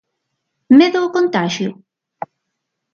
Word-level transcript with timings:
Medo 0.79 0.97
ao 0.99 1.13
contaxio? 1.17 1.71